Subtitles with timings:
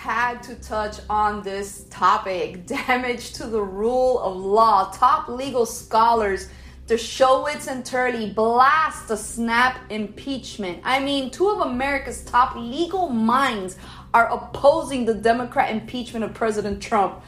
[0.00, 4.90] had to touch on this topic damage to the rule of law.
[4.92, 6.48] Top legal scholars
[6.86, 10.80] Dershowitz and Turley blast the snap impeachment.
[10.84, 13.76] I mean, two of America's top legal minds
[14.14, 17.22] are opposing the Democrat impeachment of President Trump.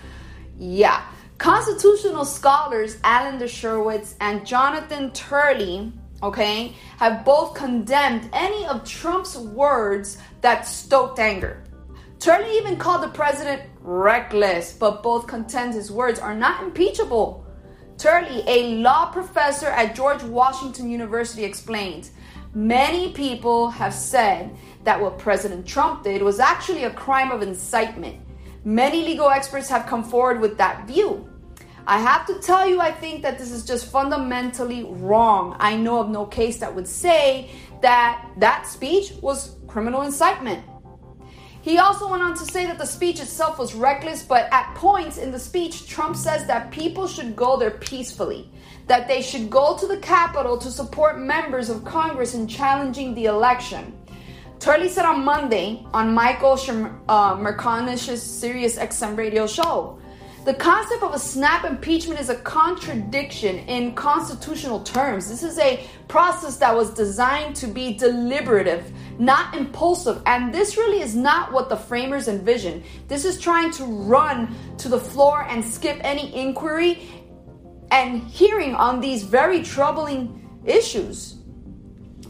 [0.58, 1.04] Yeah.
[1.36, 5.92] Constitutional scholars Alan Dershowitz and Jonathan Turley,
[6.22, 11.62] okay, have both condemned any of Trump's words that stoked anger.
[12.22, 17.44] Turley even called the president reckless, but both contend his words are not impeachable.
[17.98, 22.10] Turley, a law professor at George Washington University, explained
[22.54, 24.54] Many people have said
[24.84, 28.20] that what President Trump did was actually a crime of incitement.
[28.64, 31.28] Many legal experts have come forward with that view.
[31.88, 35.56] I have to tell you, I think that this is just fundamentally wrong.
[35.58, 37.50] I know of no case that would say
[37.80, 40.62] that that speech was criminal incitement.
[41.62, 45.16] He also went on to say that the speech itself was reckless, but at points
[45.16, 48.50] in the speech, Trump says that people should go there peacefully,
[48.88, 53.26] that they should go to the Capitol to support members of Congress in challenging the
[53.26, 53.96] election.
[54.58, 60.00] Turley said on Monday on Michael Sherm- uh, Smerconish's Sirius XM radio show
[60.44, 65.28] the concept of a snap impeachment is a contradiction in constitutional terms.
[65.28, 70.22] This is a process that was designed to be deliberative, not impulsive.
[70.26, 72.84] And this really is not what the framers envisioned.
[73.08, 77.08] This is trying to run to the floor and skip any inquiry
[77.90, 81.36] and hearing on these very troubling issues.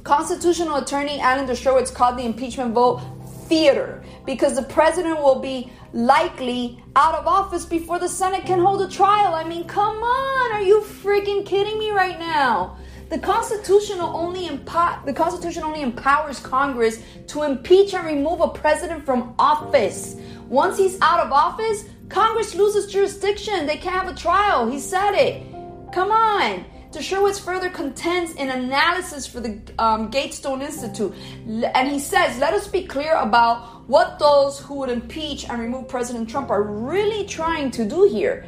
[0.03, 3.01] Constitutional attorney Alan Dershowitz called the impeachment vote
[3.47, 8.83] theater because the president will be likely out of office before the Senate can hold
[8.83, 9.35] a trial.
[9.35, 12.79] I mean, come on, are you freaking kidding me right now?
[13.13, 19.05] The Constitution only empo- the Constitution only empowers Congress to impeach and remove a president
[19.05, 20.17] from office.
[20.49, 23.67] Once he's out of office, Congress loses jurisdiction.
[23.67, 24.71] They can't have a trial.
[24.71, 25.43] He said it.
[25.93, 26.65] Come on.
[26.91, 31.15] Dershowitz further contends in analysis for the um, Gatestone Institute,
[31.75, 35.87] and he says, "Let us be clear about what those who would impeach and remove
[35.87, 38.47] President Trump are really trying to do here."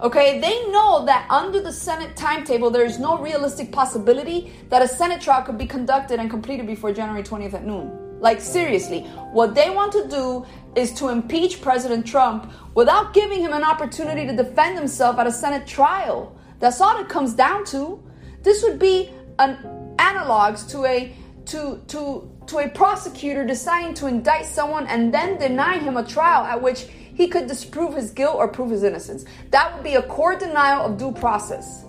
[0.00, 4.86] Okay, they know that under the Senate timetable, there is no realistic possibility that a
[4.86, 7.90] Senate trial could be conducted and completed before January 20th at noon.
[8.20, 9.00] Like, seriously,
[9.32, 14.24] what they want to do is to impeach President Trump without giving him an opportunity
[14.24, 16.36] to defend himself at a Senate trial.
[16.60, 18.00] That's all it comes down to.
[18.42, 19.10] This would be
[19.40, 19.58] an
[19.98, 21.12] analogs to a
[21.46, 26.44] to to to a prosecutor deciding to indict someone and then deny him a trial
[26.44, 26.86] at which
[27.18, 29.24] he could disprove his guilt or prove his innocence.
[29.50, 31.84] That would be a core denial of due process.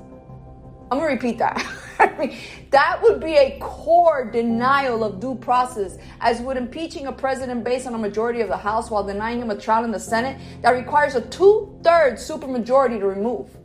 [0.92, 1.64] I'm gonna repeat that.
[2.72, 7.86] that would be a core denial of due process, as would impeaching a president based
[7.86, 10.72] on a majority of the House while denying him a trial in the Senate that
[10.72, 13.56] requires a two thirds supermajority to remove.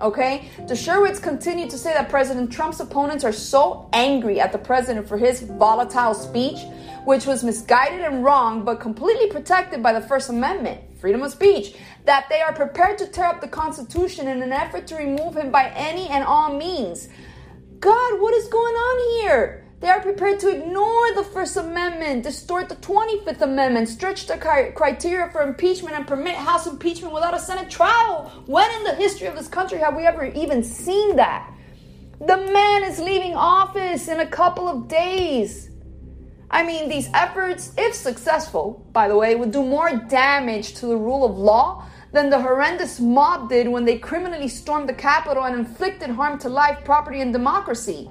[0.00, 0.48] Okay?
[0.66, 5.08] The Dershowitz continued to say that President Trump's opponents are so angry at the president
[5.08, 6.58] for his volatile speech,
[7.04, 11.76] which was misguided and wrong, but completely protected by the First Amendment, freedom of speech,
[12.04, 15.50] that they are prepared to tear up the Constitution in an effort to remove him
[15.50, 17.08] by any and all means.
[17.78, 19.63] God, what is going on here?
[19.84, 24.38] They are prepared to ignore the First Amendment, distort the 25th Amendment, stretch the
[24.74, 28.32] criteria for impeachment, and permit House impeachment without a Senate trial.
[28.46, 31.52] When in the history of this country have we ever even seen that?
[32.18, 35.68] The man is leaving office in a couple of days.
[36.50, 40.96] I mean, these efforts, if successful, by the way, would do more damage to the
[40.96, 45.54] rule of law than the horrendous mob did when they criminally stormed the Capitol and
[45.54, 48.08] inflicted harm to life, property, and democracy.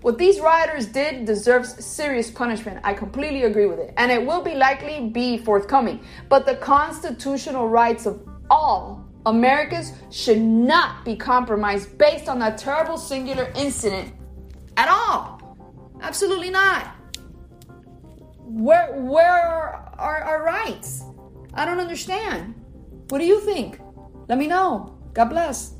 [0.00, 2.80] What these rioters did deserves serious punishment.
[2.84, 3.92] I completely agree with it.
[3.96, 6.00] And it will be likely be forthcoming.
[6.28, 12.96] But the constitutional rights of all Americans should not be compromised based on that terrible
[12.96, 14.14] singular incident
[14.76, 15.56] at all.
[16.00, 16.94] Absolutely not.
[18.38, 21.02] Where where are our, our rights?
[21.54, 22.54] I don't understand.
[23.08, 23.80] What do you think?
[24.28, 24.96] Let me know.
[25.12, 25.74] God bless.